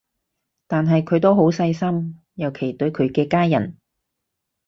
[0.65, 3.77] 但係佢都好細心，尤其對佢嘅家人